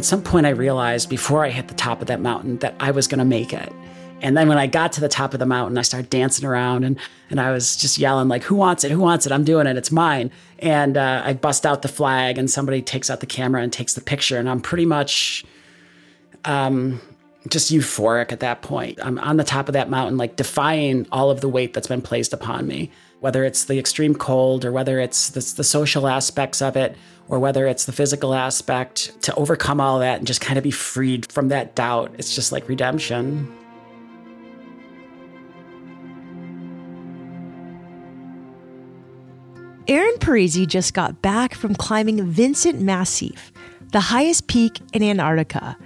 [0.00, 2.90] At some point, I realized before I hit the top of that mountain that I
[2.90, 3.70] was going to make it.
[4.22, 6.84] And then when I got to the top of the mountain, I started dancing around
[6.84, 8.92] and, and I was just yelling, like, who wants it?
[8.92, 9.32] Who wants it?
[9.32, 9.76] I'm doing it.
[9.76, 10.30] It's mine.
[10.58, 13.92] And uh, I bust out the flag and somebody takes out the camera and takes
[13.92, 14.38] the picture.
[14.38, 15.44] And I'm pretty much
[16.46, 16.98] um,
[17.46, 18.98] just euphoric at that point.
[19.02, 22.00] I'm on the top of that mountain, like defying all of the weight that's been
[22.00, 22.90] placed upon me,
[23.20, 26.96] whether it's the extreme cold or whether it's the, the social aspects of it
[27.28, 29.12] or whether it's the physical aspect.
[29.22, 32.50] To overcome all that and just kind of be freed from that doubt, it's just
[32.50, 33.56] like redemption.
[39.86, 43.52] Erin Parisi just got back from climbing Vinson Massif,
[43.90, 45.76] the highest peak in Antarctica.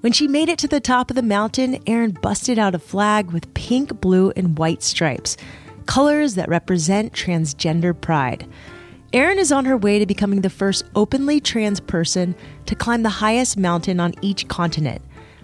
[0.00, 3.30] When she made it to the top of the mountain, Erin busted out a flag
[3.30, 5.36] with pink, blue, and white stripes,
[5.82, 8.46] colors that represent transgender pride.
[9.12, 12.34] Erin is on her way to becoming the first openly trans person
[12.66, 15.02] to climb the highest mountain on each continent,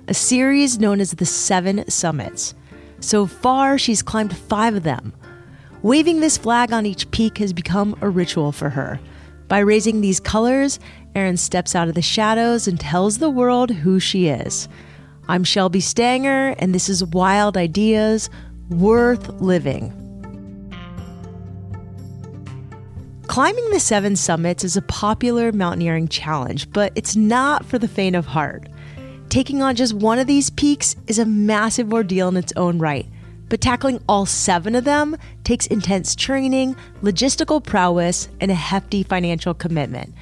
[0.08, 2.54] a series known as the Seven Summits.
[3.00, 5.12] So far, she's climbed five of them.
[5.82, 8.98] Waving this flag on each peak has become a ritual for her.
[9.48, 10.80] By raising these colors,
[11.14, 14.68] Erin steps out of the shadows and tells the world who she is.
[15.28, 18.30] I'm Shelby Stanger, and this is Wild Ideas
[18.70, 20.07] Worth Living.
[23.28, 28.16] Climbing the seven summits is a popular mountaineering challenge, but it's not for the faint
[28.16, 28.68] of heart.
[29.28, 33.06] Taking on just one of these peaks is a massive ordeal in its own right
[33.48, 39.54] but tackling all seven of them takes intense training, logistical prowess, and a hefty financial
[39.54, 40.14] commitment.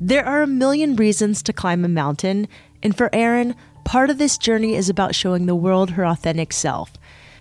[0.00, 2.46] There are a million reasons to climb a mountain,
[2.82, 6.92] and for Erin, part of this journey is about showing the world her authentic self.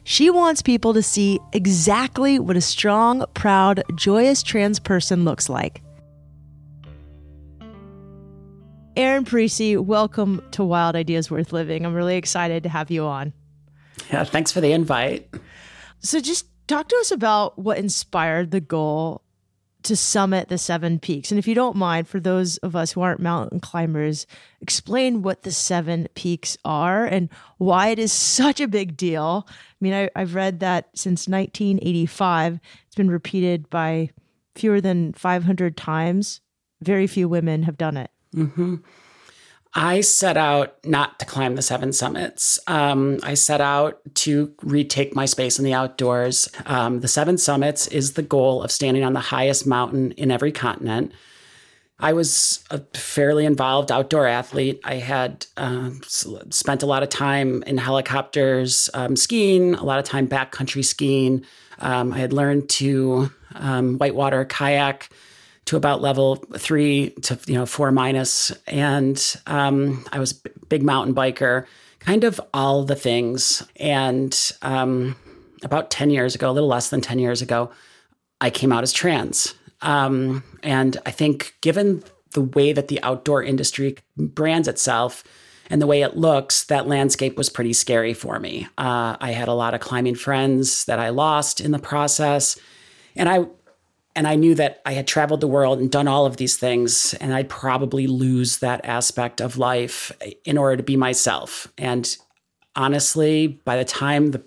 [0.10, 5.82] She wants people to see exactly what a strong, proud, joyous trans person looks like.
[8.96, 11.86] Erin Parisi, welcome to Wild Ideas Worth Living.
[11.86, 13.34] I'm really excited to have you on.
[14.10, 15.28] Yeah, thanks for the invite.
[16.00, 19.24] So, just talk to us about what inspired the goal
[19.88, 21.32] to summit the seven peaks.
[21.32, 24.28] And if you don't mind, for those of us who aren't mountain climbers,
[24.62, 29.48] explain what the seven peaks are and why it is such a big deal.
[29.80, 34.10] I mean, I, have read that since 1985, it's been repeated by
[34.56, 36.42] fewer than 500 times.
[36.82, 38.10] Very few women have done it.
[38.36, 38.78] Mm-hmm.
[39.74, 42.58] I set out not to climb the seven summits.
[42.66, 46.50] Um, I set out to retake my space in the outdoors.
[46.66, 50.52] Um, the seven summits is the goal of standing on the highest mountain in every
[50.52, 51.12] continent.
[52.00, 54.80] I was a fairly involved outdoor athlete.
[54.84, 60.06] I had uh, spent a lot of time in helicopters um, skiing, a lot of
[60.06, 61.44] time backcountry skiing.
[61.80, 65.10] Um, I had learned to um, whitewater kayak
[65.66, 70.84] to about level three to you know four minus, and um, I was b- big
[70.84, 71.66] mountain biker,
[72.00, 73.64] kind of all the things.
[73.76, 75.16] And um,
[75.64, 77.72] about ten years ago, a little less than ten years ago,
[78.40, 79.56] I came out as trans.
[79.82, 85.24] Um, and I think given the way that the outdoor industry brands itself
[85.70, 88.68] and the way it looks, that landscape was pretty scary for me.
[88.78, 92.60] Uh, I had a lot of climbing friends that I lost in the process.
[93.16, 93.46] And I
[94.16, 97.14] and I knew that I had traveled the world and done all of these things,
[97.22, 100.12] and I'd probably lose that aspect of life
[100.44, 101.72] in order to be myself.
[101.78, 102.18] And
[102.76, 104.44] honestly, by the time the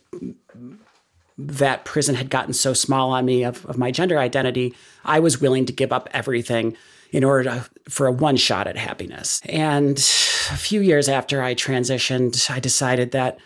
[1.47, 4.75] that prison had gotten so small on me of, of my gender identity,
[5.05, 6.77] I was willing to give up everything
[7.13, 9.41] in order to, for a one shot at happiness.
[9.45, 13.39] And a few years after I transitioned, I decided that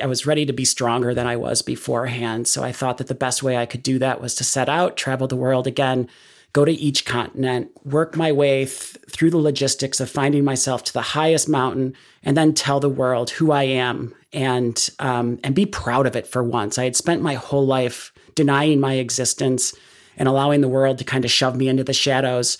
[0.00, 2.48] I was ready to be stronger than I was beforehand.
[2.48, 4.96] So I thought that the best way I could do that was to set out,
[4.96, 6.08] travel the world again,
[6.52, 10.92] go to each continent, work my way th- through the logistics of finding myself to
[10.92, 15.66] the highest mountain, and then tell the world who I am and um, and be
[15.66, 16.78] proud of it for once.
[16.78, 19.74] I had spent my whole life denying my existence
[20.16, 22.58] and allowing the world to kind of shove me into the shadows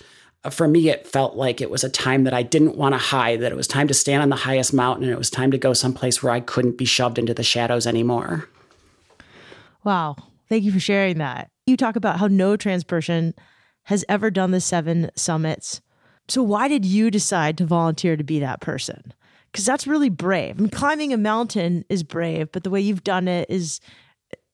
[0.51, 3.39] for me, it felt like it was a time that I didn't want to hide,
[3.41, 5.57] that it was time to stand on the highest mountain and it was time to
[5.57, 8.49] go someplace where I couldn't be shoved into the shadows anymore.
[9.83, 10.15] Wow.
[10.49, 11.49] Thank you for sharing that.
[11.65, 13.33] You talk about how no trans person
[13.85, 15.81] has ever done the seven summits.
[16.27, 19.13] So, why did you decide to volunteer to be that person?
[19.51, 20.57] Because that's really brave.
[20.57, 23.79] I mean, climbing a mountain is brave, but the way you've done it is,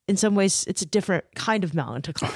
[0.07, 2.33] in some ways, it's a different kind of mountain to climb.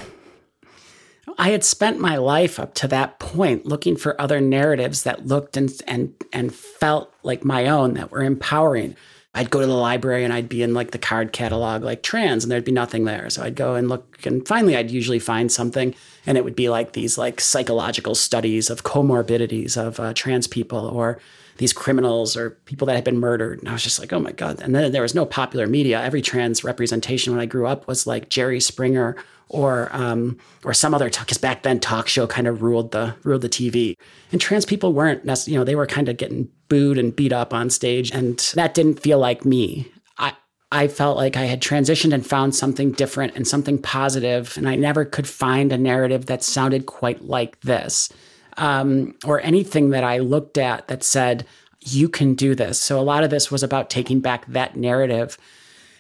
[1.38, 5.58] I had spent my life up to that point looking for other narratives that looked
[5.58, 8.96] and and and felt like my own that were empowering.
[9.36, 12.44] I'd go to the library and I'd be in like the card catalog, like trans,
[12.44, 13.30] and there'd be nothing there.
[13.32, 15.96] So I'd go and look, and finally I'd usually find something,
[16.26, 20.86] and it would be like these like psychological studies of comorbidities of uh, trans people
[20.86, 21.20] or
[21.58, 23.60] these criminals or people that had been murdered.
[23.60, 24.60] And I was just like, oh my God.
[24.62, 26.02] And then there was no popular media.
[26.02, 29.16] Every trans representation when I grew up was like Jerry Springer
[29.54, 33.42] or um, or some other because back then talk show kind of ruled the ruled
[33.42, 33.96] the TV.
[34.32, 37.54] And trans people weren't you know they were kind of getting booed and beat up
[37.54, 39.92] on stage, and that didn't feel like me.
[40.18, 40.34] I
[40.72, 44.76] I felt like I had transitioned and found something different and something positive, and I
[44.76, 48.10] never could find a narrative that sounded quite like this,
[48.58, 51.46] um, or anything that I looked at that said
[51.82, 52.82] you can do this.
[52.82, 55.38] So a lot of this was about taking back that narrative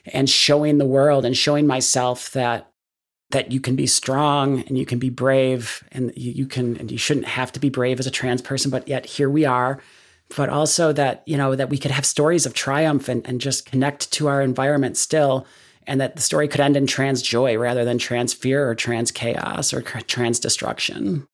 [0.05, 2.69] and showing the world and showing myself that
[3.31, 6.91] that you can be strong and you can be brave and you, you can and
[6.91, 9.81] you shouldn't have to be brave as a trans person but yet here we are
[10.35, 13.65] but also that you know that we could have stories of triumph and, and just
[13.65, 15.47] connect to our environment still
[15.87, 19.11] and that the story could end in trans joy rather than trans fear or trans
[19.11, 21.25] chaos or trans destruction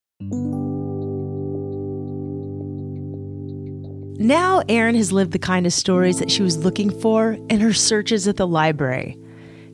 [4.20, 7.74] now erin has lived the kind of stories that she was looking for in her
[7.74, 9.18] searches at the library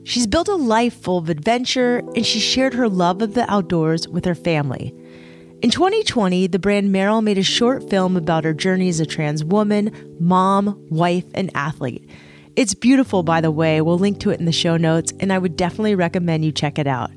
[0.06, 4.06] She's built a life full of adventure and she shared her love of the outdoors
[4.06, 4.94] with her family.
[5.62, 9.42] In 2020, the brand Merrell made a short film about her journey as a trans
[9.42, 9.90] woman,
[10.20, 12.08] mom, wife, and athlete.
[12.54, 13.80] It's beautiful, by the way.
[13.80, 16.78] We'll link to it in the show notes, and I would definitely recommend you check
[16.78, 17.10] it out.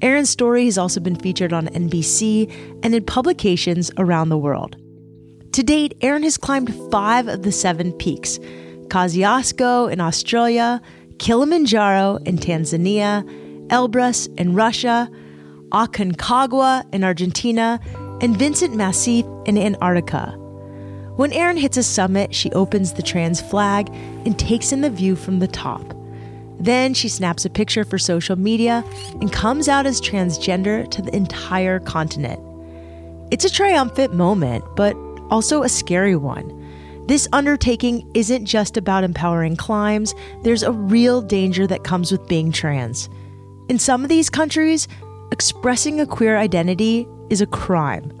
[0.00, 4.78] Erin's story has also been featured on NBC and in publications around the world.
[5.56, 8.38] To date, Erin has climbed five of the seven peaks
[8.88, 10.82] Kosciuszko in Australia,
[11.18, 13.24] Kilimanjaro in Tanzania,
[13.68, 15.10] Elbrus in Russia,
[15.70, 17.80] Aconcagua in Argentina,
[18.20, 20.32] and Vinson Massif in Antarctica.
[21.16, 23.88] When Erin hits a summit, she opens the trans flag
[24.26, 25.96] and takes in the view from the top.
[26.60, 28.84] Then she snaps a picture for social media
[29.22, 32.40] and comes out as transgender to the entire continent.
[33.30, 34.94] It's a triumphant moment, but
[35.30, 36.52] also a scary one.
[37.06, 42.50] This undertaking isn't just about empowering climbs, there's a real danger that comes with being
[42.50, 43.08] trans.
[43.68, 44.88] In some of these countries,
[45.30, 48.12] expressing a queer identity is a crime.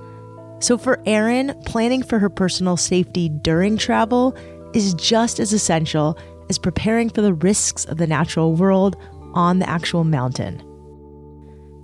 [0.60, 4.36] So for Erin, planning for her personal safety during travel
[4.72, 6.18] is just as essential
[6.48, 8.96] as preparing for the risks of the natural world
[9.34, 10.62] on the actual mountain.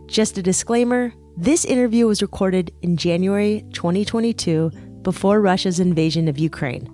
[0.06, 4.70] Just a disclaimer this interview was recorded in January 2022
[5.02, 6.88] before Russia's invasion of Ukraine.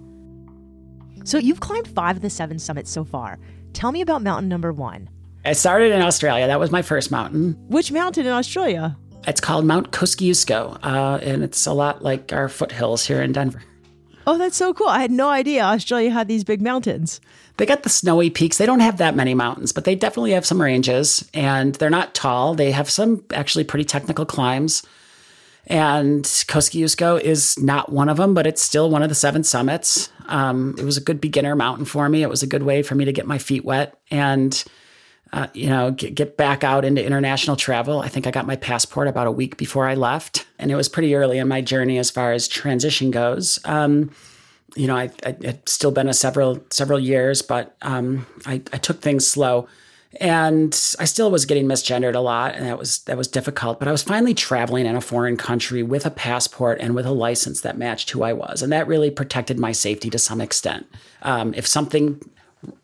[1.24, 3.38] So you've climbed five of the seven summits so far.
[3.72, 5.10] Tell me about mountain number one.
[5.44, 6.46] I started in Australia.
[6.46, 7.56] That was my first mountain.
[7.68, 8.96] Which mountain in Australia?
[9.26, 13.62] It's called Mount Kosciuszko, uh, and it's a lot like our foothills here in Denver.
[14.26, 14.88] Oh, that's so cool.
[14.88, 17.20] I had no idea Australia had these big mountains.
[17.56, 18.58] They got the snowy peaks.
[18.58, 22.14] They don't have that many mountains, but they definitely have some ranges, and they're not
[22.14, 22.54] tall.
[22.54, 24.82] They have some actually pretty technical climbs.
[25.68, 30.10] And Kosciuszko is not one of them, but it's still one of the seven summits.
[30.26, 32.22] Um, it was a good beginner mountain for me.
[32.22, 34.64] It was a good way for me to get my feet wet and,
[35.34, 38.00] uh, you know, get, get, back out into international travel.
[38.00, 40.88] I think I got my passport about a week before I left, and it was
[40.88, 43.58] pretty early in my journey as far as transition goes.
[43.66, 44.10] Um,
[44.74, 48.78] you know, I, I had still been a several several years, but um, I, I
[48.78, 49.68] took things slow
[50.20, 53.78] and I still was getting misgendered a lot, and that was that was difficult.
[53.78, 57.12] But I was finally traveling in a foreign country with a passport and with a
[57.12, 60.86] license that matched who I was, and that really protected my safety to some extent.
[61.22, 62.20] Um, if something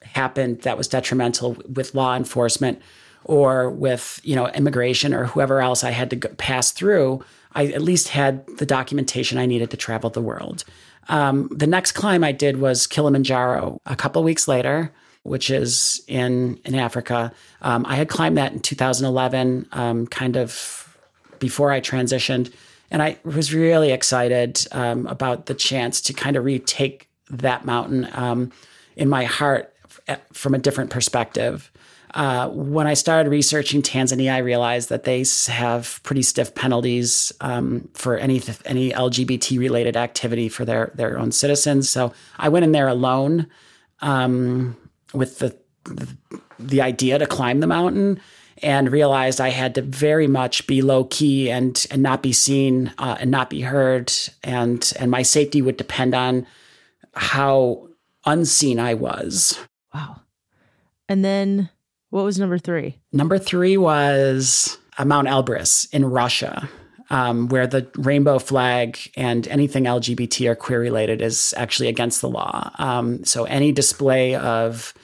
[0.02, 2.80] happened that was detrimental with law enforcement
[3.24, 7.80] or with you know immigration or whoever else I had to pass through, I at
[7.80, 10.64] least had the documentation I needed to travel the world.
[11.08, 13.80] Um, the next climb I did was Kilimanjaro.
[13.86, 14.92] A couple weeks later
[15.24, 17.32] which is in in Africa.
[17.60, 20.96] Um, I had climbed that in 2011, um, kind of
[21.38, 22.52] before I transitioned,
[22.90, 28.08] and I was really excited um, about the chance to kind of retake that mountain
[28.12, 28.52] um,
[28.96, 29.74] in my heart
[30.32, 31.70] from a different perspective.
[32.14, 37.88] Uh, when I started researching Tanzania, I realized that they have pretty stiff penalties um,
[37.94, 41.90] for any any LGBT related activity for their their own citizens.
[41.90, 43.48] So I went in there alone.
[44.00, 44.76] Um,
[45.14, 45.56] with the
[46.58, 48.20] the idea to climb the mountain
[48.62, 52.92] and realized I had to very much be low key and and not be seen
[52.98, 56.46] uh, and not be heard and and my safety would depend on
[57.14, 57.88] how
[58.24, 59.58] unseen I was.
[59.92, 60.20] Wow.
[61.08, 61.68] And then
[62.10, 62.98] what was number three?
[63.12, 66.68] Number three was uh, Mount Elbrus in Russia.
[67.10, 72.28] um, where the rainbow flag and anything LGBT or queer related is actually against the
[72.28, 72.70] law.
[72.78, 74.94] Um, so any display of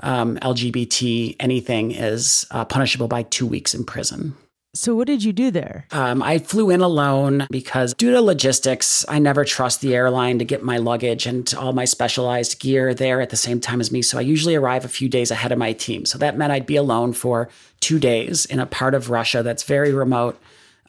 [0.00, 4.36] um, LGBT anything is uh, punishable by two weeks in prison.
[4.76, 5.86] So, what did you do there?
[5.92, 10.44] Um, I flew in alone because, due to logistics, I never trust the airline to
[10.44, 14.02] get my luggage and all my specialized gear there at the same time as me.
[14.02, 16.04] So, I usually arrive a few days ahead of my team.
[16.04, 17.48] So, that meant I'd be alone for
[17.78, 20.40] two days in a part of Russia that's very remote,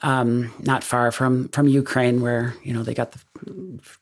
[0.01, 3.19] um, not far from from Ukraine, where you know they got the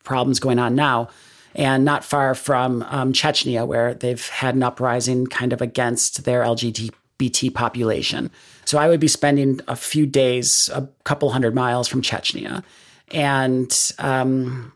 [0.06, 1.10] problems going on now,
[1.56, 6.44] and not far from um, Chechnya, where they've had an uprising kind of against their
[6.44, 8.32] LGBT population.
[8.66, 12.64] So I would be spending a few days, a couple hundred miles from Chechnya,
[13.12, 14.74] and um,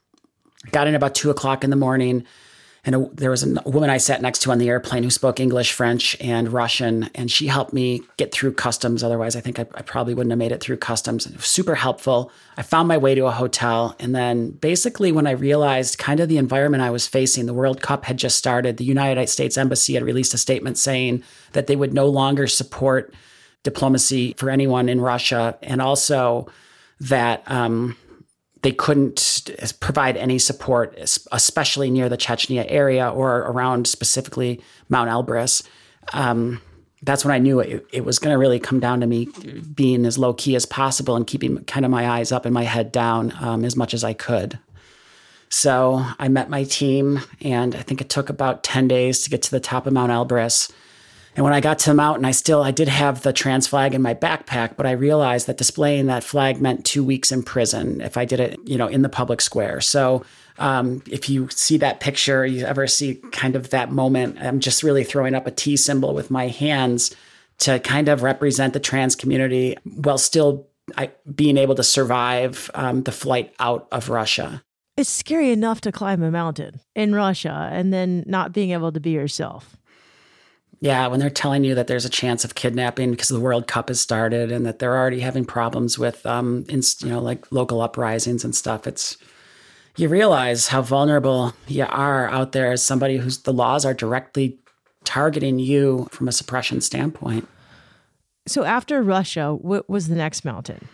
[0.72, 2.26] got in about two o'clock in the morning.
[2.88, 5.42] And a, there was a woman I sat next to on the airplane who spoke
[5.42, 9.04] English, French, and Russian, and she helped me get through customs.
[9.04, 11.28] Otherwise, I think I, I probably wouldn't have made it through customs.
[11.46, 12.32] Super helpful.
[12.56, 16.30] I found my way to a hotel, and then basically, when I realized kind of
[16.30, 18.78] the environment I was facing, the World Cup had just started.
[18.78, 23.14] The United States Embassy had released a statement saying that they would no longer support
[23.64, 26.48] diplomacy for anyone in Russia, and also
[27.02, 27.98] that um,
[28.62, 30.98] they couldn't provide any support,
[31.32, 35.66] especially near the Chechnya area or around specifically Mount Elbrus.
[36.14, 36.62] Um,
[37.04, 39.28] that's when I knew it, it was going to really come down to me
[39.76, 42.64] being as low key as possible and keeping kind of my eyes up and my
[42.64, 44.58] head down um, as much as I could.
[45.50, 49.42] So I met my team, and I think it took about 10 days to get
[49.44, 50.72] to the top of Mount Elbrus.
[51.38, 53.94] And when I got to the mountain, I still I did have the trans flag
[53.94, 58.02] in my backpack, but I realized that displaying that flag meant two weeks in prison
[58.02, 59.80] if I did it, you know, in the public square.
[59.80, 60.26] So
[60.58, 64.82] um, if you see that picture, you ever see kind of that moment, I'm just
[64.82, 67.16] really throwing up a T symbol with my hands
[67.60, 70.68] to kind of represent the trans community while still
[70.98, 74.64] I, being able to survive um, the flight out of Russia.
[74.96, 79.00] It's scary enough to climb a mountain in Russia and then not being able to
[79.00, 79.77] be yourself.
[80.80, 83.88] Yeah, when they're telling you that there's a chance of kidnapping because the World Cup
[83.88, 87.82] has started and that they're already having problems with, um, in, you know, like local
[87.82, 89.18] uprisings and stuff, it's
[89.96, 94.60] you realize how vulnerable you are out there as somebody whose the laws are directly
[95.04, 97.48] targeting you from a suppression standpoint.
[98.48, 100.88] So after Russia, what was the next mountain?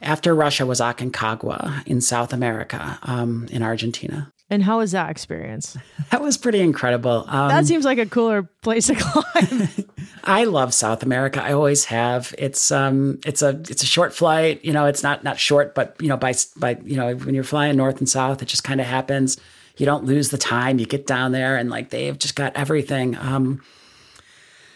[0.00, 4.32] After Russia was Aconcagua in South America, um, in Argentina.
[4.50, 5.76] And how was that experience?
[6.10, 7.24] That was pretty incredible.
[7.28, 9.68] Um, that seems like a cooler place to climb.
[10.24, 11.40] I love South America.
[11.40, 12.34] I always have.
[12.36, 14.64] It's um, it's a it's a short flight.
[14.64, 17.44] You know, it's not not short, but you know, by by you know, when you're
[17.44, 19.36] flying north and south, it just kind of happens.
[19.76, 20.80] You don't lose the time.
[20.80, 23.16] You get down there, and like they've just got everything.
[23.18, 23.62] Um,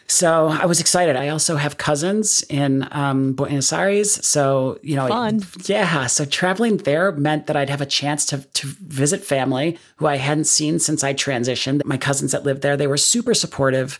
[0.06, 1.16] so I was excited.
[1.16, 4.26] I also have cousins in um, Buenos Aires.
[4.26, 5.42] So, you know, Fun.
[5.64, 6.06] yeah.
[6.06, 10.16] So traveling there meant that I'd have a chance to, to visit family who I
[10.16, 11.84] hadn't seen since I transitioned.
[11.84, 13.98] My cousins that lived there, they were super supportive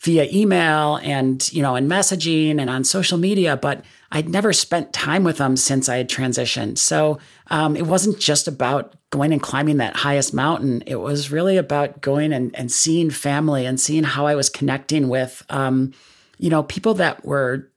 [0.00, 3.84] via email and, you know, and messaging and on social media, but
[4.14, 6.78] I'd never spent time with them since I had transitioned.
[6.78, 7.18] So
[7.48, 10.84] um, it wasn't just about going and climbing that highest mountain.
[10.86, 15.08] It was really about going and, and seeing family and seeing how I was connecting
[15.08, 15.92] with, um,
[16.38, 17.68] you know, people that were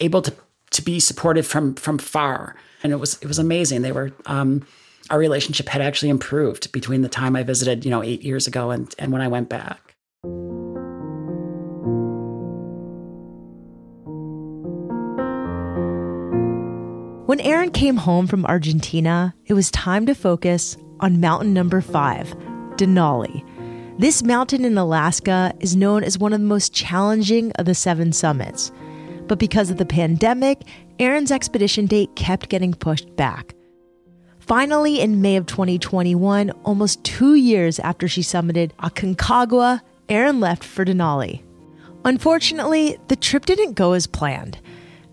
[0.00, 0.34] able to
[0.70, 2.56] to be supported from from far.
[2.82, 3.82] And it was it was amazing.
[3.82, 4.66] They were um,
[5.10, 8.72] our relationship had actually improved between the time I visited, you know, eight years ago
[8.72, 9.87] and and when I went back.
[17.38, 22.36] When Erin came home from Argentina, it was time to focus on mountain number five,
[22.74, 23.44] Denali.
[23.96, 28.12] This mountain in Alaska is known as one of the most challenging of the seven
[28.12, 28.72] summits.
[29.28, 30.62] But because of the pandemic,
[30.98, 33.54] Erin's expedition date kept getting pushed back.
[34.40, 40.84] Finally, in May of 2021, almost two years after she summited Aconcagua, Erin left for
[40.84, 41.44] Denali.
[42.04, 44.58] Unfortunately, the trip didn't go as planned.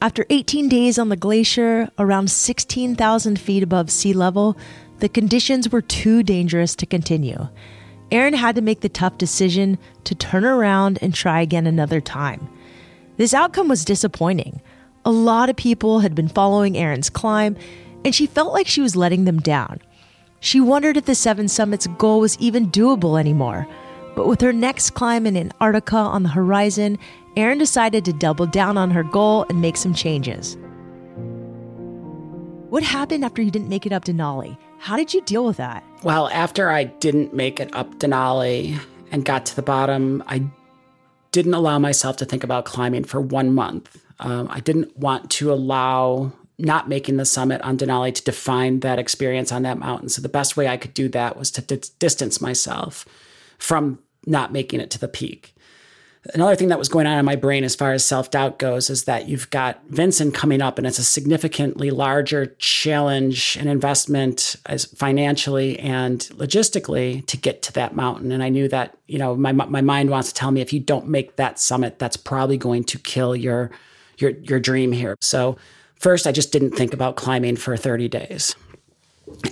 [0.05, 4.55] After 18 days on the glacier, around 16,000 feet above sea level,
[4.99, 7.47] the conditions were too dangerous to continue.
[8.11, 12.47] Erin had to make the tough decision to turn around and try again another time.
[13.17, 14.61] This outcome was disappointing.
[15.05, 17.57] A lot of people had been following Erin's climb,
[18.05, 19.81] and she felt like she was letting them down.
[20.39, 23.67] She wondered if the Seven Summits goal was even doable anymore.
[24.15, 26.97] But with her next climb in Antarctica on the horizon,
[27.35, 30.57] Erin decided to double down on her goal and make some changes.
[32.69, 34.57] What happened after you didn't make it up Denali?
[34.79, 35.83] How did you deal with that?
[36.03, 38.79] Well, after I didn't make it up Denali
[39.11, 40.43] and got to the bottom, I
[41.31, 44.01] didn't allow myself to think about climbing for one month.
[44.19, 48.97] Um, I didn't want to allow not making the summit on Denali to define that
[48.99, 50.07] experience on that mountain.
[50.07, 53.05] So the best way I could do that was to d- distance myself
[53.57, 55.55] from not making it to the peak.
[56.33, 58.89] Another thing that was going on in my brain as far as self doubt goes
[58.89, 64.55] is that you've got Vinson coming up, and it's a significantly larger challenge and investment
[64.65, 68.31] as financially and logistically to get to that mountain.
[68.31, 70.79] And I knew that you know my my mind wants to tell me if you
[70.79, 73.69] don't make that summit, that's probably going to kill your
[74.17, 75.15] your your dream here.
[75.21, 75.57] So
[75.99, 78.55] first, I just didn't think about climbing for 30 days.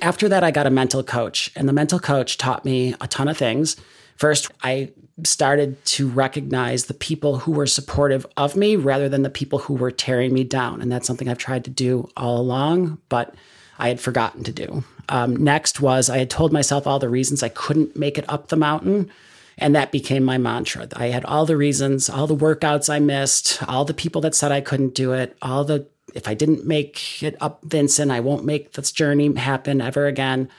[0.02, 3.28] After that, I got a mental coach, and the mental coach taught me a ton
[3.28, 3.76] of things.
[4.16, 4.92] First, I
[5.24, 9.76] started to recognize the people who were supportive of me rather than the people who
[9.76, 10.82] were tearing me down.
[10.82, 13.36] And that's something I've tried to do all along, but
[13.78, 14.84] I had forgotten to do.
[15.10, 18.48] Um, next was I had told myself all the reasons I couldn't make it up
[18.48, 19.12] the mountain.
[19.58, 20.88] And that became my mantra.
[20.96, 24.52] I had all the reasons, all the workouts I missed, all the people that said
[24.52, 28.46] I couldn't do it, all the, if I didn't make it up Vinson, I won't
[28.46, 30.50] make this journey happen ever again.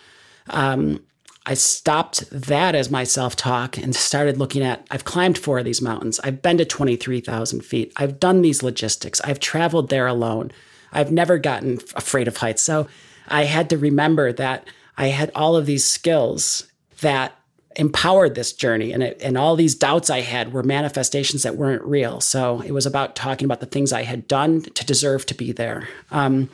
[0.49, 1.01] Um,
[1.47, 5.65] I stopped that as my self talk and started looking at I've climbed four of
[5.65, 6.19] these mountains.
[6.25, 7.93] I've been to 23,000 feet.
[7.97, 9.21] I've done these logistics.
[9.23, 10.53] I've traveled there alone.
[10.93, 12.63] I've never gotten afraid of heights.
[12.63, 12.89] So
[13.29, 16.67] I had to remember that I had all of these skills
[17.01, 17.37] that
[17.77, 21.83] empowered this journey and it, and all these doubts I had were manifestations that weren't
[21.83, 22.21] real.
[22.21, 25.53] So it was about talking about the things I had done to deserve to be
[25.53, 25.89] there.
[26.11, 26.49] Um,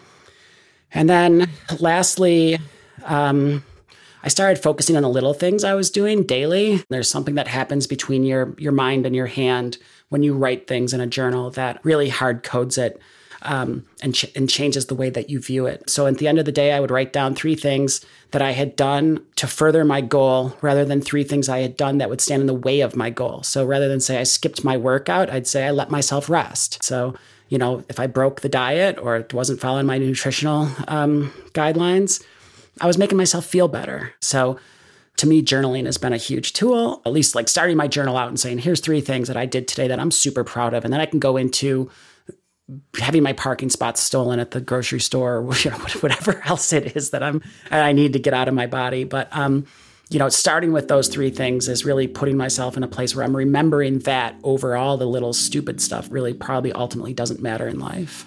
[0.93, 2.59] and then lastly,
[3.05, 3.63] um,
[4.23, 6.85] I started focusing on the little things I was doing daily.
[6.89, 10.93] There's something that happens between your your mind and your hand when you write things
[10.93, 13.01] in a journal that really hard codes it
[13.43, 15.89] um, and, ch- and changes the way that you view it.
[15.89, 18.51] So at the end of the day, I would write down three things that I
[18.53, 22.21] had done to further my goal rather than three things I had done that would
[22.21, 23.43] stand in the way of my goal.
[23.43, 26.83] So rather than say I skipped my workout, I'd say I let myself rest.
[26.83, 27.15] So
[27.49, 32.23] you know, if I broke the diet or it wasn't following my nutritional um, guidelines,
[32.81, 34.13] I was making myself feel better.
[34.21, 34.59] So
[35.17, 38.29] to me, journaling has been a huge tool, at least like starting my journal out
[38.29, 40.85] and saying, here's three things that I did today that I'm super proud of.
[40.85, 41.91] And then I can go into
[42.99, 47.23] having my parking spots stolen at the grocery store or whatever else it is that
[47.23, 49.05] I'm, I need to get out of my body.
[49.05, 49.67] But, um,
[50.09, 53.25] you know, starting with those three things is really putting myself in a place where
[53.25, 57.79] I'm remembering that over all the little stupid stuff really probably ultimately doesn't matter in
[57.79, 58.25] life.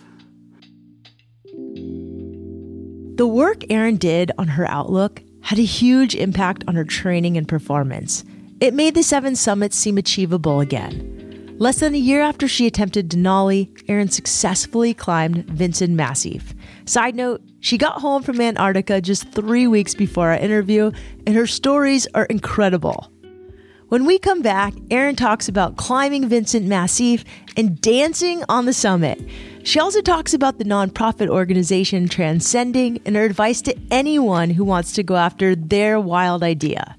[3.15, 7.47] The work Erin did on her outlook had a huge impact on her training and
[7.47, 8.23] performance.
[8.59, 11.55] It made the seven summits seem achievable again.
[11.59, 16.55] Less than a year after she attempted Denali, Erin successfully climbed Vinson Massif.
[16.85, 20.91] Side note, she got home from Antarctica just three weeks before our interview,
[21.27, 23.12] and her stories are incredible.
[23.93, 27.23] When we come back, Erin talks about climbing Vinson Massif
[27.55, 29.21] and dancing on the summit.
[29.65, 34.93] She also talks about the nonprofit organization Transcending and her advice to anyone who wants
[34.93, 36.97] to go after their wild idea.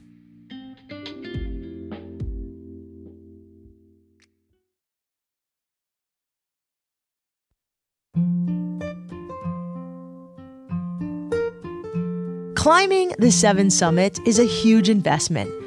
[12.55, 15.63] Climbing the seven summits is a huge investment.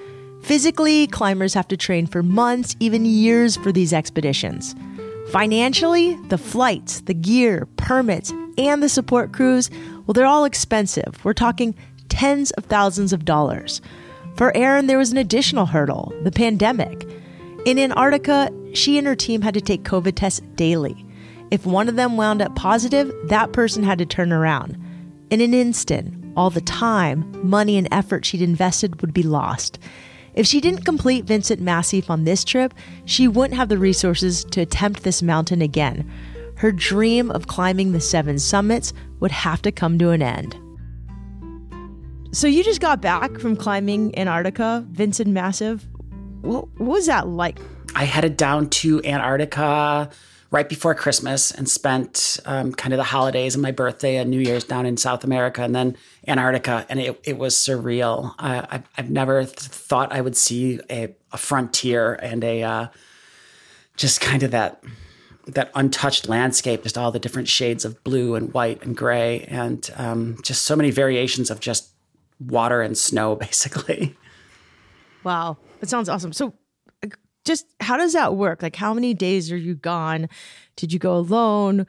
[0.48, 4.76] Physically, climbers have to train for months, even years for these expeditions.
[5.30, 9.70] Financially, the flights, the gear, permits, and the support crews,
[10.06, 11.20] well, they're all expensive.
[11.26, 11.76] We're talking
[12.08, 13.82] tens of thousands of dollars.
[14.38, 17.06] For Erin, there was an additional hurdle the pandemic.
[17.66, 21.06] In Antarctica, she and her team had to take COVID tests daily.
[21.52, 24.78] If one of them wound up positive, that person had to turn around.
[25.30, 29.78] In an instant, all the time, money, and effort she'd invested would be lost.
[30.38, 34.62] If she didn't complete Vinson Massif on this trip, she wouldn't have the resources to
[34.62, 36.08] attempt this mountain again.
[36.58, 40.56] Her dream of climbing the seven summits would have to come to an end.
[42.34, 45.88] So you just got back from climbing Antarctica, Vincent Massif.
[46.42, 47.58] What, what was that like?
[47.96, 50.12] I headed down to Antarctica
[50.50, 54.40] right before Christmas and spent um, kind of the holidays and my birthday and New
[54.40, 56.86] Year's down in South America and then Antarctica.
[56.90, 58.34] And it, it was surreal.
[58.40, 62.88] I, have never th- thought I would see a, a frontier and a uh,
[63.98, 64.84] just kind of that
[65.48, 69.90] that untouched landscape, just all the different shades of blue and white and gray, and
[69.96, 71.92] um, just so many variations of just
[72.40, 74.16] water and snow, basically.
[75.24, 76.34] Wow, that sounds awesome.
[76.34, 76.54] So
[77.48, 78.62] just how does that work?
[78.62, 80.30] Like, how many days are you gone?
[80.76, 81.88] Did you go alone?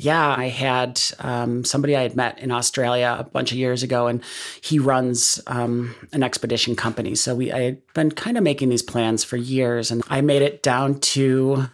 [0.00, 4.06] Yeah, I had um, somebody I had met in Australia a bunch of years ago,
[4.06, 4.22] and
[4.60, 7.16] he runs um, an expedition company.
[7.16, 10.42] So we I had been kind of making these plans for years, and I made
[10.42, 11.68] it down to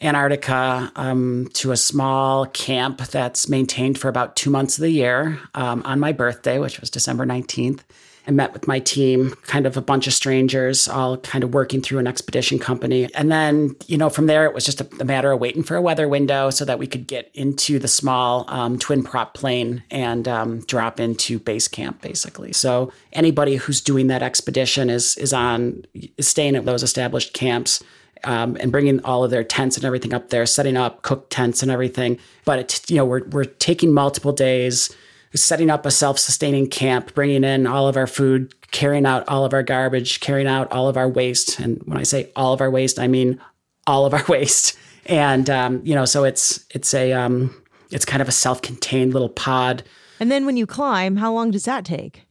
[0.00, 5.38] Antarctica um, to a small camp that's maintained for about two months of the year
[5.54, 7.80] um, on my birthday, which was December 19th.
[8.26, 11.82] I met with my team, kind of a bunch of strangers, all kind of working
[11.82, 13.12] through an expedition company.
[13.14, 15.76] And then, you know, from there, it was just a, a matter of waiting for
[15.76, 19.82] a weather window so that we could get into the small um, twin prop plane
[19.90, 22.52] and um, drop into base camp, basically.
[22.52, 25.84] So anybody who's doing that expedition is is on
[26.16, 27.82] is staying at those established camps.
[28.24, 31.60] Um, and bringing all of their tents and everything up there, setting up cooked tents
[31.60, 32.20] and everything.
[32.44, 34.94] But it, you know, we're we're taking multiple days
[35.34, 39.52] setting up a self-sustaining camp, bringing in all of our food, carrying out all of
[39.52, 41.58] our garbage, carrying out all of our waste.
[41.58, 43.40] And when I say all of our waste, I mean
[43.86, 44.76] all of our waste.
[45.06, 49.28] And um, you know, so it's it's a um, it's kind of a self-contained little
[49.28, 49.82] pod.
[50.20, 52.22] And then when you climb, how long does that take?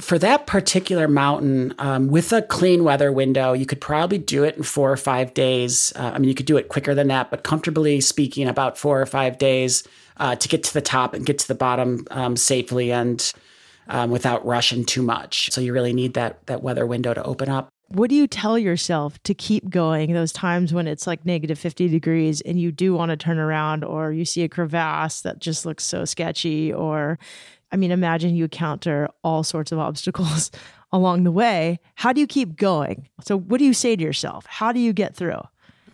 [0.00, 4.56] For that particular mountain, um, with a clean weather window, you could probably do it
[4.56, 5.92] in four or five days.
[5.96, 9.00] Uh, I mean, you could do it quicker than that, but comfortably speaking, about four
[9.00, 9.86] or five days
[10.16, 13.32] uh, to get to the top and get to the bottom um, safely and
[13.88, 15.50] um, without rushing too much.
[15.50, 17.68] So you really need that that weather window to open up.
[17.88, 21.88] What do you tell yourself to keep going those times when it's like negative 50
[21.88, 25.66] degrees and you do want to turn around or you see a crevasse that just
[25.66, 27.18] looks so sketchy or
[27.70, 30.50] I mean imagine you encounter all sorts of obstacles
[30.92, 31.80] along the way.
[31.96, 33.08] How do you keep going?
[33.20, 34.46] So what do you say to yourself?
[34.46, 35.40] How do you get through?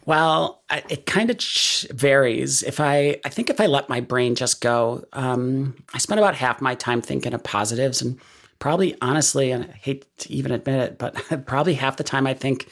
[0.09, 2.63] Well, I, it kind of ch- varies.
[2.63, 6.35] If I, I think if I let my brain just go, um, I spend about
[6.35, 8.19] half my time thinking of positives, and
[8.59, 11.15] probably honestly, and I hate to even admit it, but
[11.47, 12.71] probably half the time I think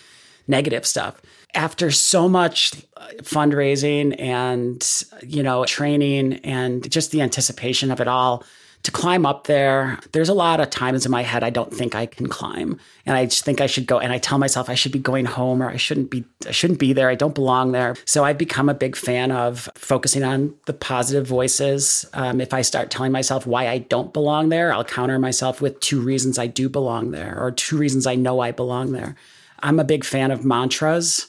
[0.49, 1.21] negative stuff.
[1.55, 2.73] After so much
[3.19, 8.45] fundraising and you know training and just the anticipation of it all,
[8.87, 11.95] to climb up there, there's a lot of times in my head I don't think
[11.95, 13.99] I can climb, and I just think I should go.
[13.99, 16.25] And I tell myself I should be going home, or I shouldn't be.
[16.47, 17.11] I shouldn't be there.
[17.11, 17.97] I don't belong there.
[18.05, 22.07] So I've become a big fan of focusing on the positive voices.
[22.15, 25.81] Um, if I start telling myself why I don't belong there, I'll counter myself with
[25.81, 29.17] two reasons I do belong there, or two reasons I know I belong there.
[29.61, 31.27] I'm a big fan of mantras.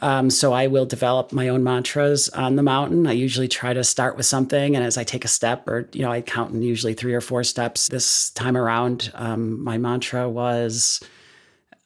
[0.00, 3.06] Um, so I will develop my own mantras on the mountain.
[3.06, 6.02] I usually try to start with something, and as I take a step, or you
[6.02, 7.88] know, I count in usually three or four steps.
[7.88, 11.00] This time around, um, my mantra was,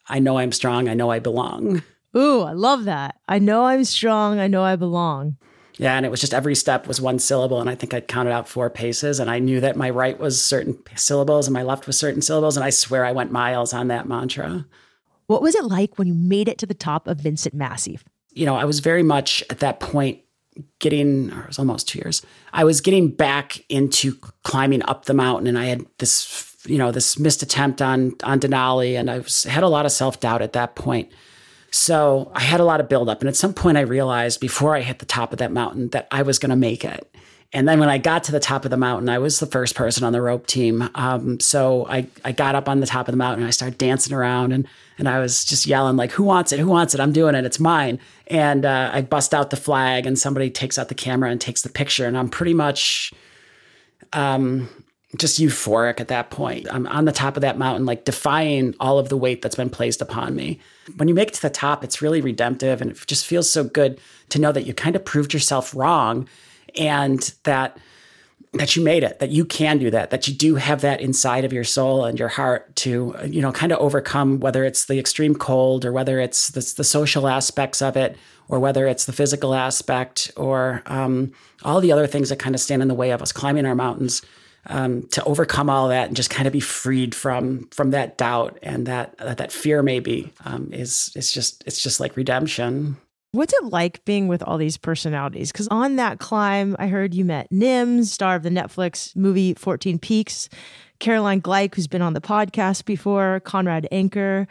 [0.07, 0.87] "I know I'm strong.
[0.87, 1.81] I know I belong."
[2.15, 3.15] Ooh, I love that.
[3.27, 4.39] I know I'm strong.
[4.39, 5.37] I know I belong.
[5.77, 8.31] Yeah, and it was just every step was one syllable, and I think I'd counted
[8.31, 11.87] out four paces, and I knew that my right was certain syllables and my left
[11.87, 14.65] was certain syllables, and I swear I went miles on that mantra.
[15.27, 18.03] What was it like when you made it to the top of Vinson Massif?
[18.31, 20.19] You know, I was very much at that point
[20.79, 25.13] getting, or it was almost two years, I was getting back into climbing up the
[25.13, 29.19] mountain and I had this, you know, this missed attempt on, on Denali and I
[29.19, 31.11] was, had a lot of self doubt at that point.
[31.71, 33.21] So I had a lot of buildup.
[33.21, 36.07] And at some point I realized before I hit the top of that mountain that
[36.11, 37.09] I was going to make it.
[37.53, 39.75] And then when I got to the top of the mountain, I was the first
[39.75, 40.89] person on the rope team.
[40.95, 43.77] Um, so I, I got up on the top of the mountain and I started
[43.77, 46.59] dancing around and, and I was just yelling like, who wants it?
[46.59, 46.99] Who wants it?
[46.99, 47.45] I'm doing it.
[47.45, 47.99] It's mine.
[48.25, 51.61] And uh, I bust out the flag and somebody takes out the camera and takes
[51.61, 52.07] the picture.
[52.07, 53.13] And I'm pretty much
[54.13, 54.67] um,
[55.17, 56.67] just euphoric at that point.
[56.71, 59.69] I'm on the top of that mountain, like defying all of the weight that's been
[59.69, 60.59] placed upon me.
[60.97, 63.63] When you make it to the top, it's really redemptive and it just feels so
[63.63, 66.27] good to know that you kind of proved yourself wrong
[66.77, 67.77] and that
[68.53, 71.43] that you made it that you can do that that you do have that inside
[71.43, 74.99] of your soul and your heart to you know kind of overcome whether it's the
[74.99, 78.15] extreme cold or whether it's the, the social aspects of it
[78.47, 81.31] or whether it's the physical aspect or um,
[81.63, 83.75] all the other things that kind of stand in the way of us climbing our
[83.75, 84.21] mountains
[84.67, 88.59] um, to overcome all that and just kind of be freed from from that doubt
[88.61, 92.97] and that that, that fear maybe um, is is just it's just like redemption
[93.33, 95.51] What's it like being with all these personalities?
[95.51, 99.97] Because on that climb, I heard you met Nims, star of the Netflix movie 14
[99.97, 100.49] Peaks,
[100.99, 104.47] Caroline Gleich, who's been on the podcast before, Conrad Anker,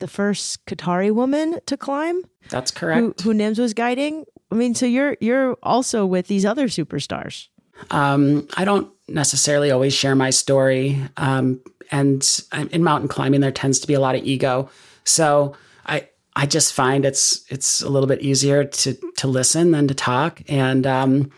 [0.00, 2.24] the first Qatari woman to climb.
[2.48, 3.20] That's correct.
[3.20, 4.24] Who, who Nims was guiding.
[4.50, 7.46] I mean, so you're you're also with these other superstars.
[7.92, 11.60] Um, I don't necessarily always share my story, um,
[11.92, 12.28] and
[12.72, 14.70] in mountain climbing, there tends to be a lot of ego.
[15.04, 15.54] So
[15.86, 19.94] I I just find it's it's a little bit easier to to listen than to
[19.94, 20.42] talk.
[20.48, 21.30] And um,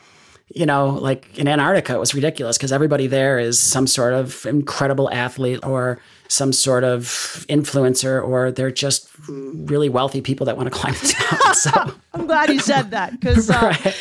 [0.54, 4.46] you know, like in Antarctica, it was ridiculous because everybody there is some sort of
[4.46, 7.04] incredible athlete or some sort of
[7.48, 11.54] influencer, or they're just really wealthy people that want to climb this mountain.
[11.54, 13.94] So I'm glad you said that because uh, right.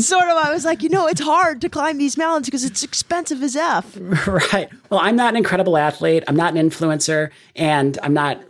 [0.00, 0.36] sort of.
[0.36, 3.56] I was like, you know, it's hard to climb these mountains because it's expensive as
[3.56, 3.96] f.
[4.26, 4.68] Right.
[4.90, 6.24] Well, I'm not an incredible athlete.
[6.28, 8.40] I'm not an influencer, and I'm not.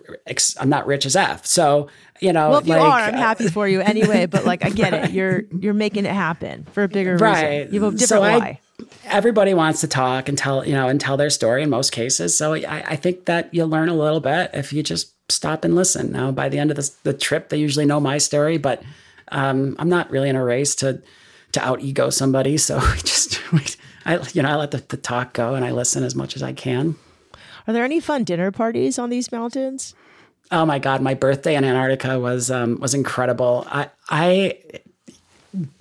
[0.58, 1.46] I'm not rich as f.
[1.46, 1.88] So
[2.20, 4.26] you know, well, if like, you are, I'm happy for you anyway.
[4.26, 5.04] But like, I get right.
[5.04, 5.10] it.
[5.20, 7.60] You're you're making it happen for a bigger right.
[7.60, 7.74] reason.
[7.74, 8.36] You have a different so why.
[8.36, 8.60] I,
[9.04, 12.36] everybody wants to talk and tell you know and tell their story in most cases.
[12.36, 15.74] So I, I think that you'll learn a little bit if you just stop and
[15.74, 16.12] listen.
[16.12, 18.82] Now, by the end of this, the trip, they usually know my story, but
[19.28, 21.02] um, I'm not really in a race to
[21.52, 22.56] to out ego somebody.
[22.58, 23.64] So we just, we,
[24.04, 26.42] I you know, I let the, the talk go and I listen as much as
[26.42, 26.96] I can.
[27.66, 29.94] Are there any fun dinner parties on these mountains?
[30.52, 33.64] Oh my God, my birthday in Antarctica was um, was incredible.
[33.68, 34.58] I I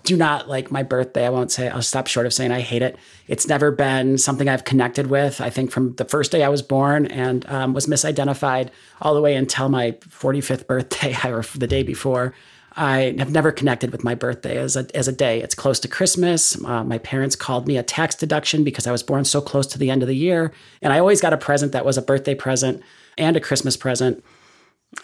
[0.04, 1.26] do not like my birthday.
[1.26, 2.98] I won't say, I'll stop short of saying I hate it.
[3.28, 5.42] It's never been something I've connected with.
[5.42, 8.70] I think from the first day I was born and um, was misidentified
[9.02, 12.34] all the way until my 45th birthday or the day before.
[12.76, 15.42] I have never connected with my birthday as a, as a day.
[15.42, 16.64] It's close to Christmas.
[16.64, 19.80] Uh, my parents called me a tax deduction because I was born so close to
[19.80, 20.54] the end of the year.
[20.82, 22.82] And I always got a present that was a birthday present
[23.18, 24.24] and a Christmas present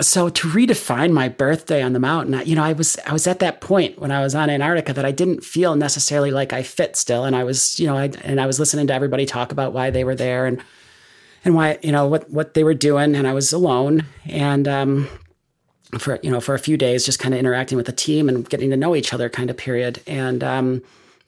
[0.02, 3.40] so to redefine my birthday on the mountain you know i was i was at
[3.40, 6.96] that point when i was on antarctica that i didn't feel necessarily like i fit
[6.96, 7.24] still.
[7.24, 9.92] And i was you know I, and i was listening to everybody talk about why
[9.92, 10.62] they were there and
[11.46, 13.16] and why you know what what they were doing.
[13.16, 15.08] And i was alone and um
[16.00, 18.50] for you know for a few days just kind of interacting with the team and
[18.50, 20.02] getting to know each other kind of period.
[20.08, 20.82] And um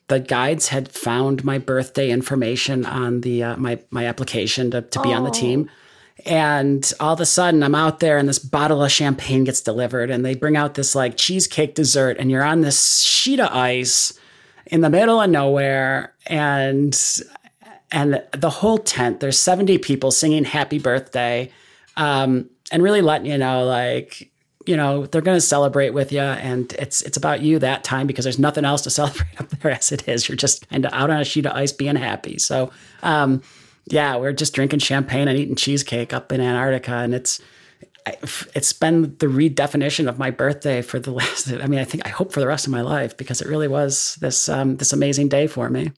[0.07, 5.01] the guides had found my birthday information on the uh, my my application to, to
[5.01, 5.69] be on the team
[6.25, 10.09] and all of a sudden, I'm out there and this bottle of champagne gets delivered,
[10.09, 14.17] and they bring out this like cheesecake dessert, and you're on this sheet of ice
[14.65, 16.13] in the middle of nowhere.
[16.25, 16.99] And
[17.91, 21.51] and the whole tent, there's 70 people singing happy birthday
[21.95, 24.29] um, and really letting you know, like,
[24.65, 26.19] you know, they're going to celebrate with you.
[26.19, 29.71] And it's it's about you that time because there's nothing else to celebrate up there
[29.71, 30.27] as it is.
[30.27, 32.37] You're just kind of out on a sheet of ice being happy.
[32.39, 32.71] So,
[33.03, 33.41] um,
[33.89, 37.41] yeah, we're just drinking champagne and eating cheesecake up in Antarctica, and it's
[38.55, 41.51] it's been the redefinition of my birthday for the last.
[41.51, 43.67] I mean, I think I hope for the rest of my life because it really
[43.67, 45.91] was this um, this amazing day for me.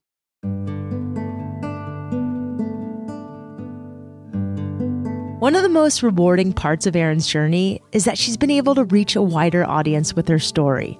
[5.39, 8.83] One of the most rewarding parts of Erin's journey is that she's been able to
[8.83, 10.99] reach a wider audience with her story.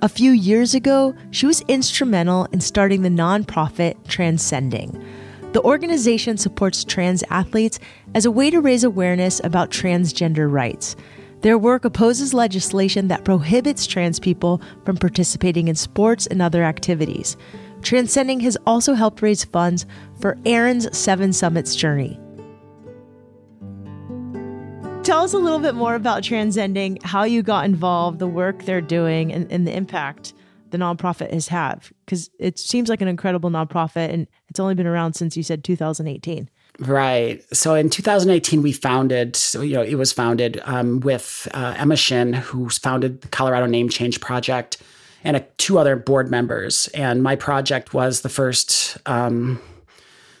[0.00, 5.04] A few years ago, she was instrumental in starting the nonprofit Transcending
[5.56, 7.80] the organization supports trans athletes
[8.14, 10.96] as a way to raise awareness about transgender rights.
[11.40, 17.38] Their work opposes legislation that prohibits trans people from participating in sports and other activities.
[17.80, 19.86] Transcending has also helped raise funds
[20.20, 22.20] for Erin's Seven Summits journey.
[25.04, 28.82] Tell us a little bit more about Transcending, how you got involved, the work they're
[28.82, 30.34] doing, and, and the impact
[30.70, 34.86] the nonprofit has had because it seems like an incredible nonprofit and it's only been
[34.86, 36.48] around since you said 2018
[36.78, 37.42] Right.
[37.54, 41.96] So in 2018, we founded, so, you know, it was founded um, with uh, Emma
[41.96, 44.76] Shinn, who founded the Colorado Name Change Project,
[45.24, 46.88] and a, two other board members.
[46.88, 49.60] And my project was the first, um,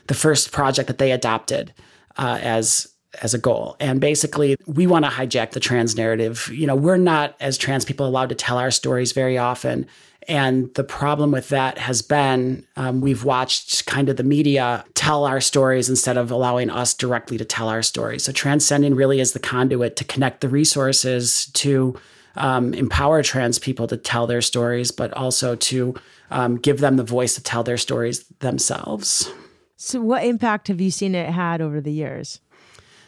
[0.08, 1.72] the first project that they adopted
[2.18, 2.86] uh, as
[3.22, 3.76] as a goal.
[3.80, 6.50] And basically, we want to hijack the trans narrative.
[6.52, 9.86] You know, we're not as trans people allowed to tell our stories very often.
[10.28, 15.24] And the problem with that has been um, we've watched kind of the media tell
[15.24, 18.24] our stories instead of allowing us directly to tell our stories.
[18.24, 21.96] So, transcending really is the conduit to connect the resources to
[22.36, 25.94] um, empower trans people to tell their stories, but also to
[26.30, 29.32] um, give them the voice to tell their stories themselves.
[29.76, 32.40] So, what impact have you seen it had over the years?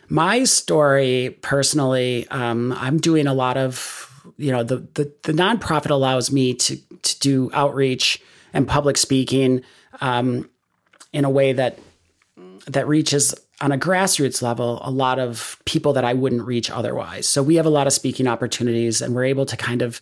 [0.08, 4.04] My story, personally, um, I'm doing a lot of
[4.36, 8.20] you know the, the the nonprofit allows me to to do outreach
[8.52, 9.62] and public speaking
[10.00, 10.48] um,
[11.12, 11.78] in a way that
[12.66, 17.26] that reaches on a grassroots level a lot of people that I wouldn't reach otherwise.
[17.26, 20.00] So we have a lot of speaking opportunities, and we're able to kind of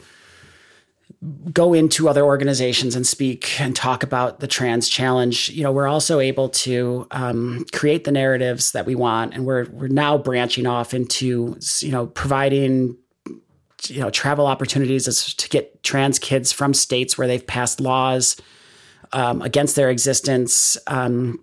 [1.53, 5.49] go into other organizations and speak and talk about the trans challenge.
[5.51, 9.67] You know, we're also able to um, create the narratives that we want, and we're
[9.71, 12.97] we're now branching off into you know providing
[13.89, 18.37] you know travel opportunities to get trans kids from states where they've passed laws
[19.13, 21.43] um, against their existence um,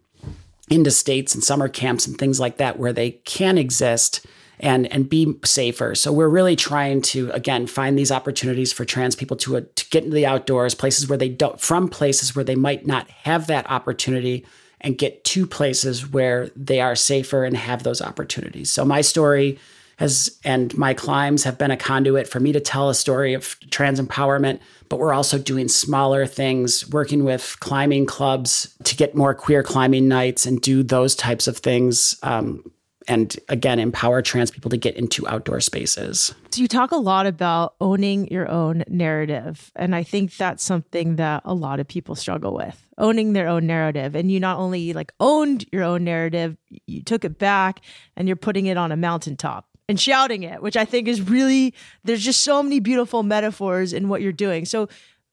[0.70, 4.26] into states and summer camps and things like that where they can exist
[4.64, 5.94] and and be safer.
[5.94, 9.90] So we're really trying to again find these opportunities for trans people to uh, to
[9.90, 13.46] get into the outdoors, places where they don't from places where they might not have
[13.48, 14.46] that opportunity
[14.82, 18.72] and get to places where they are safer and have those opportunities.
[18.72, 19.60] So my story
[19.98, 23.58] has and my climbs have been a conduit for me to tell a story of
[23.70, 29.36] trans empowerment but we're also doing smaller things working with climbing clubs to get more
[29.36, 32.64] queer climbing nights and do those types of things um,
[33.08, 36.34] and again empower trans people to get into outdoor spaces.
[36.52, 41.16] So you talk a lot about owning your own narrative and i think that's something
[41.18, 44.16] that a lot of people struggle with owning their own narrative.
[44.16, 47.82] And you not only like owned your own narrative you took it back
[48.16, 51.74] and you're putting it on a mountaintop and shouting it which i think is really
[52.04, 54.66] there's just so many beautiful metaphors in what you're doing.
[54.66, 54.88] So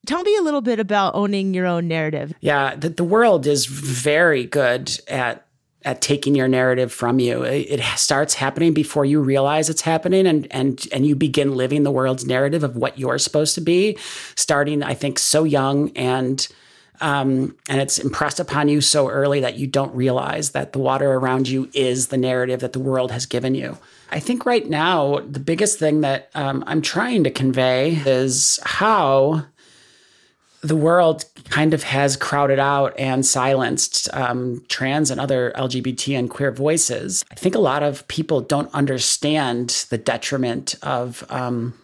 [0.07, 2.33] Tell me a little bit about owning your own narrative.
[2.41, 5.47] Yeah, the, the world is very good at
[5.85, 7.43] at taking your narrative from you.
[7.43, 11.91] It, starts happening before you realize it's happening and and and you begin living the
[11.91, 13.97] world's narrative of what you're supposed to be,
[14.35, 16.47] starting I think so young and
[17.01, 21.13] um, and it's impressed upon you so early that you don't realize that the water
[21.13, 23.79] around you is the narrative that the world has given you.
[24.11, 29.47] I think right now the biggest thing that um, I'm trying to convey is how
[30.63, 36.29] the world kind of has crowded out and silenced um, trans and other LGBT and
[36.29, 37.25] queer voices.
[37.31, 41.75] I think a lot of people don't understand the detriment of um,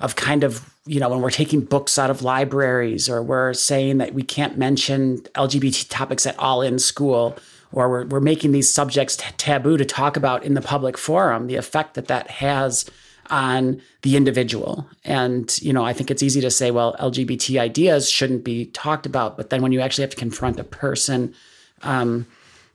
[0.00, 3.98] of kind of you know when we're taking books out of libraries or we're saying
[3.98, 7.36] that we can't mention LGBT topics at all in school
[7.72, 11.46] or we're, we're making these subjects t- taboo to talk about in the public forum.
[11.46, 12.84] The effect that that has
[13.30, 14.86] on the individual.
[15.04, 19.06] And, you know, I think it's easy to say, well, LGBT ideas shouldn't be talked
[19.06, 19.36] about.
[19.36, 21.34] But then when you actually have to confront a person
[21.82, 22.26] um,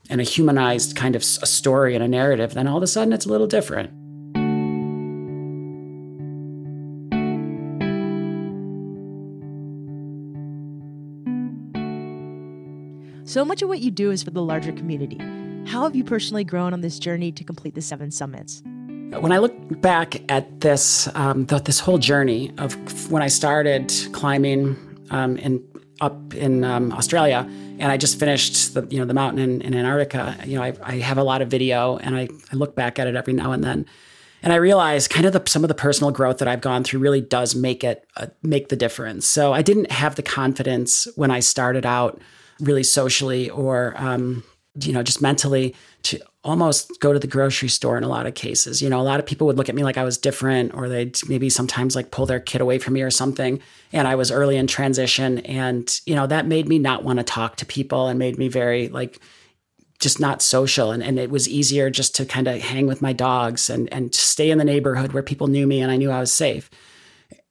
[0.10, 3.14] and a humanized kind of a story and a narrative, then all of a sudden
[3.14, 3.92] it's a little different.
[13.28, 15.18] So much of what you do is for the larger community.
[15.68, 18.62] How have you personally grown on this journey to complete the seven summits?
[19.20, 23.94] When I look back at this, um, the, this whole journey of when I started
[24.12, 24.78] climbing
[25.10, 25.64] um, in
[26.02, 27.48] up in um, Australia,
[27.80, 30.38] and I just finished the you know the mountain in, in Antarctica.
[30.46, 33.08] You know, I, I, have a lot of video, and I, I look back at
[33.08, 33.86] it every now and then,
[34.44, 37.00] and I realize kind of the, some of the personal growth that I've gone through
[37.00, 39.26] really does make it uh, make the difference.
[39.26, 42.22] So I didn't have the confidence when I started out,
[42.60, 44.44] really socially or um,
[44.80, 48.36] you know just mentally to almost go to the grocery store in a lot of
[48.36, 48.82] cases.
[48.82, 50.88] You know, a lot of people would look at me like I was different, or
[50.88, 53.60] they'd maybe sometimes like pull their kid away from me or something.
[53.92, 55.40] And I was early in transition.
[55.40, 58.48] And, you know, that made me not want to talk to people and made me
[58.48, 59.20] very like
[60.00, 60.92] just not social.
[60.92, 64.14] And, and it was easier just to kind of hang with my dogs and, and
[64.14, 66.70] stay in the neighborhood where people knew me and I knew I was safe.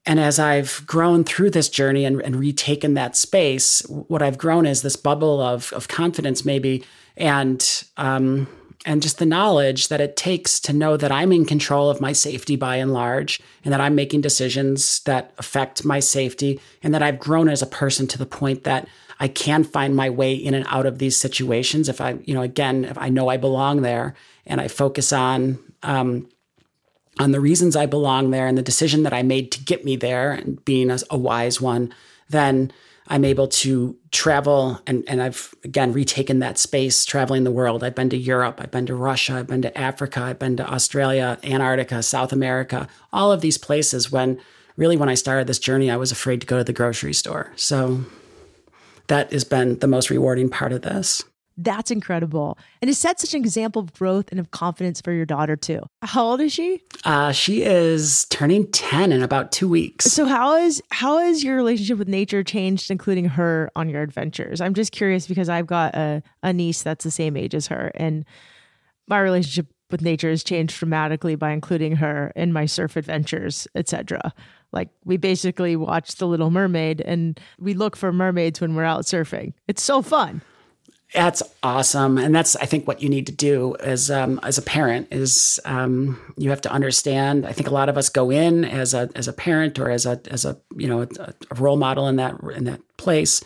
[0.06, 4.66] And as I've grown through this journey and, and retaken that space, what I've grown
[4.66, 6.84] is this bubble of, of confidence, maybe,
[7.16, 8.46] and um,
[8.84, 12.12] and just the knowledge that it takes to know that I'm in control of my
[12.12, 17.02] safety by and large, and that I'm making decisions that affect my safety, and that
[17.02, 18.88] I've grown as a person to the point that
[19.20, 22.42] I can find my way in and out of these situations if I, you know,
[22.42, 24.14] again, if I know I belong there
[24.46, 26.28] and I focus on um,
[27.18, 29.96] on the reasons I belong there and the decision that I made to get me
[29.96, 31.94] there and being a, a wise one,
[32.28, 32.72] then
[33.06, 37.84] I'm able to travel and, and I've again retaken that space traveling the world.
[37.84, 40.66] I've been to Europe, I've been to Russia, I've been to Africa, I've been to
[40.66, 44.40] Australia, Antarctica, South America, all of these places when
[44.76, 47.52] really when I started this journey, I was afraid to go to the grocery store.
[47.56, 48.04] So
[49.08, 51.22] that has been the most rewarding part of this.
[51.56, 52.58] That's incredible.
[52.82, 55.80] And it sets such an example of growth and of confidence for your daughter, too.
[56.02, 56.82] How old is she?
[57.04, 60.06] Uh, she is turning 10 in about two weeks.
[60.06, 64.60] So how is how has your relationship with nature changed, including her on your adventures?
[64.60, 67.92] I'm just curious because I've got a, a niece that's the same age as her,
[67.94, 68.24] and
[69.06, 74.32] my relationship with nature has changed dramatically by including her in my surf adventures, etc.
[74.72, 79.04] Like we basically watch The Little Mermaid and we look for mermaids when we're out
[79.04, 79.52] surfing.
[79.68, 80.42] It's so fun.
[81.14, 84.62] That's awesome, and that's I think what you need to do as um, as a
[84.62, 87.46] parent is um, you have to understand.
[87.46, 90.06] I think a lot of us go in as a as a parent or as
[90.06, 93.44] a as a you know a, a role model in that in that place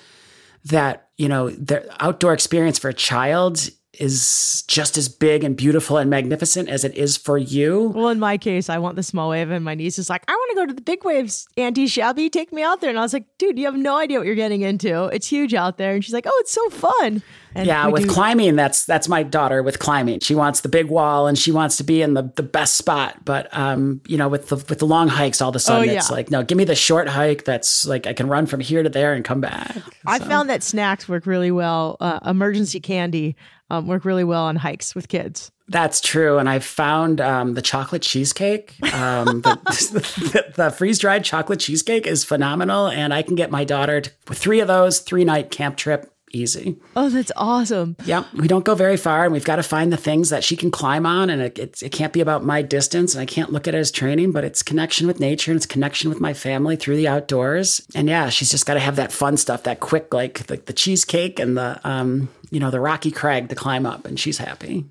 [0.65, 5.97] that you know the outdoor experience for a child is just as big and beautiful
[5.97, 7.93] and magnificent as it is for you.
[7.95, 10.33] Well, in my case, I want the small wave, and my niece is like, I
[10.33, 12.91] want to go to the big waves, Auntie Shelby, take me out there.
[12.91, 15.07] And I was like, dude, you have no idea what you're getting into.
[15.07, 15.95] It's huge out there.
[15.95, 17.23] And she's like, oh, it's so fun.
[17.55, 20.21] And yeah, with do- climbing, that's that's my daughter with climbing.
[20.21, 23.25] She wants the big wall and she wants to be in the, the best spot.
[23.25, 25.93] But um, you know, with the with the long hikes, all of a sudden oh,
[25.93, 25.99] yeah.
[25.99, 28.83] it's like, no, give me the short hike that's like I can run from here
[28.83, 29.77] to there and come back.
[30.07, 31.97] I found that snacks work really well.
[32.01, 33.35] Uh, emergency candy
[33.71, 35.51] um, work really well on hikes with kids.
[35.69, 36.39] That's true.
[36.39, 38.75] And I found um, the chocolate cheesecake.
[38.95, 42.89] Um, the, the, the freeze dried chocolate cheesecake is phenomenal.
[42.89, 46.11] And I can get my daughter to, with three of those, three night camp trip
[46.33, 46.77] easy.
[46.97, 47.97] Oh, that's awesome.
[48.05, 50.57] Yeah, we don't go very far, and we've got to find the things that she
[50.57, 53.53] can climb on, and it, it, it, can't be about my distance, and I can't
[53.53, 56.35] look at it as training, but it's connection with nature and it's connection with my
[56.35, 57.85] family through the outdoors.
[57.95, 60.73] And yeah, she's just got to have that fun stuff, that quick, like the, the
[60.73, 64.87] cheesecake and the, um, you know, the rocky crag to climb up, and she's happy.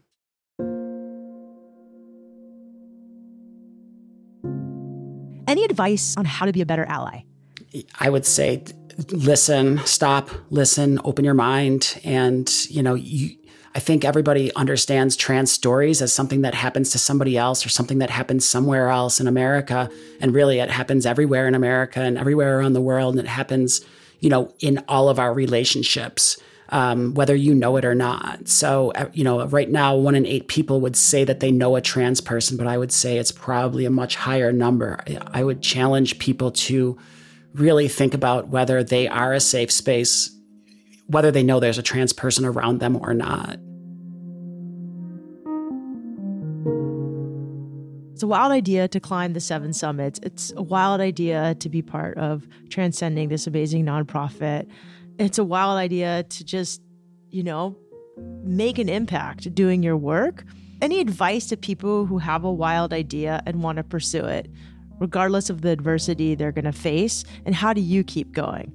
[5.47, 7.21] Any advice on how to be a better ally?
[7.99, 8.63] I would say
[9.11, 11.99] listen, stop, listen, open your mind.
[12.03, 13.37] And, you know, you,
[13.75, 17.99] I think everybody understands trans stories as something that happens to somebody else or something
[17.99, 19.89] that happens somewhere else in America.
[20.19, 23.15] And really, it happens everywhere in America and everywhere around the world.
[23.15, 23.85] And it happens,
[24.19, 26.37] you know, in all of our relationships.
[26.69, 28.49] Um, whether you know it or not.
[28.49, 31.77] So, uh, you know, right now, one in eight people would say that they know
[31.77, 35.01] a trans person, but I would say it's probably a much higher number.
[35.31, 36.97] I would challenge people to
[37.53, 40.31] really think about whether they are a safe space,
[41.07, 43.57] whether they know there's a trans person around them or not.
[48.17, 50.19] It's a wild idea to climb the seven summits.
[50.23, 54.67] It's a wild idea to be part of Transending this amazing nonprofit.
[55.19, 56.81] It's a wild idea to just,
[57.29, 57.77] you know,
[58.43, 60.45] make an impact doing your work.
[60.81, 64.49] Any advice to people who have a wild idea and want to pursue it?
[64.99, 67.23] Regardless of the adversity they're going to face?
[67.45, 68.73] And how do you keep going?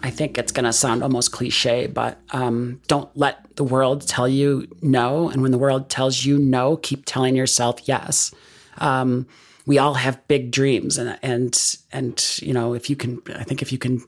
[0.00, 4.28] I think it's going to sound almost cliche, but um, don't let the world tell
[4.28, 5.28] you no.
[5.28, 8.32] And when the world tells you no, keep telling yourself yes.
[8.78, 9.26] Um,
[9.66, 13.60] we all have big dreams, and and and you know if you can, I think
[13.60, 14.00] if you can,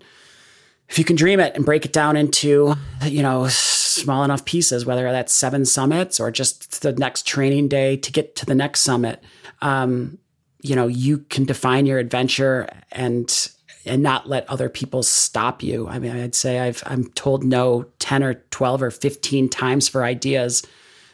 [0.88, 4.86] if you can dream it and break it down into you know small enough pieces,
[4.86, 8.80] whether that's seven summits or just the next training day to get to the next
[8.80, 9.22] summit.
[9.60, 10.18] Um,
[10.62, 13.50] you know you can define your adventure and
[13.86, 15.88] and not let other people stop you.
[15.88, 20.04] I mean, I'd say I've I'm told no ten or twelve or fifteen times for
[20.04, 20.62] ideas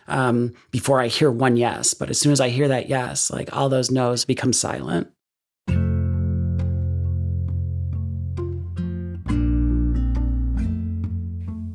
[0.09, 1.95] um, before I hear one yes.
[1.95, 5.09] But as soon as I hear that yes, like all those no's become silent.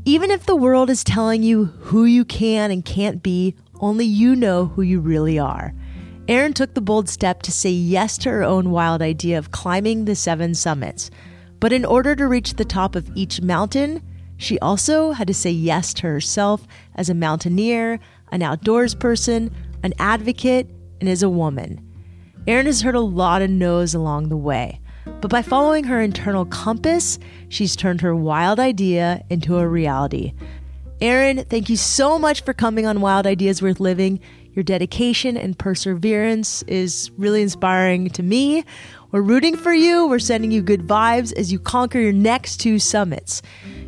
[0.04, 4.36] Even if the world is telling you who you can and can't be, only you
[4.36, 5.74] know who you really are.
[6.32, 10.06] Erin took the bold step to say yes to her own wild idea of climbing
[10.06, 11.12] the seven summits.
[11.60, 14.02] But in order to reach the top of each mountain,
[14.38, 16.66] she also had to say yes to herself
[16.96, 18.00] as a mountaineer,
[18.32, 19.54] an outdoors person,
[19.84, 20.70] an advocate,
[21.02, 21.86] and as a woman.
[22.48, 24.80] Erin has heard a lot of no's along the way,
[25.20, 27.20] but by following her internal compass,
[27.50, 30.32] she's turned her wild idea into a reality.
[31.02, 34.20] Erin, thank you so much for coming on Wild Ideas Worth Living.
[34.54, 38.64] Your dedication and perseverance is really inspiring to me.
[39.10, 40.06] We're rooting for you.
[40.08, 43.42] We're sending you good vibes as you conquer your next two summits.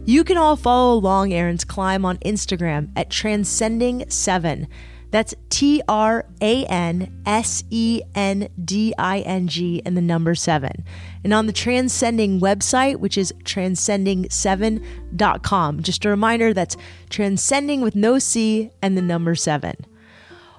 [0.05, 4.67] You can all follow along Erin's climb on Instagram at Transending7.
[5.13, 10.33] That's T R A N S E N D I N G and the number
[10.33, 10.83] seven.
[11.23, 15.83] And on the Transending website, which is transending7.com.
[15.83, 16.77] Just a reminder that's
[17.11, 19.75] transending with no C and the number seven.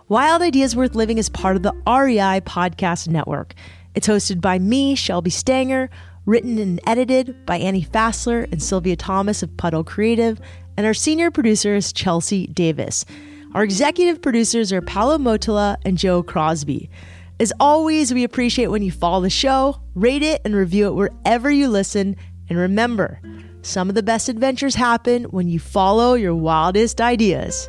[0.08, 3.54] Wild Ideas Worth Living is part of the REI Podcast Network.
[3.96, 5.90] It's hosted by me, Shelby Stanger,
[6.26, 10.40] written and edited by Annie Fassler and Sylvia Thomas of Puddle Creative,
[10.76, 13.04] and our senior producer is Chelsea Davis.
[13.54, 16.90] Our executive producers are Paolo Mottola and Joe Crosby.
[17.38, 21.52] As always, we appreciate when you follow the show, rate it, and review it wherever
[21.52, 22.16] you listen.
[22.48, 23.20] And remember,
[23.62, 27.68] some of the best adventures happen when you follow your wildest ideas.